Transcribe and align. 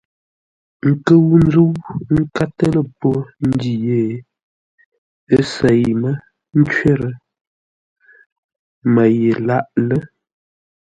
Ńkə́u 0.89 1.33
ńzə́u 1.45 1.69
ńkátə́ 2.19 2.67
lə́ 2.75 2.85
pô 2.99 3.09
ndǐ 3.47 3.71
yé, 3.85 3.99
ə́ 5.35 5.41
sêi 5.53 5.83
mə́ 6.01 6.13
ncwərə 6.59 7.09
Mə́ 8.93 9.07
ye 9.19 9.31
lâʼ 9.47 9.65
lə́. 9.87 10.01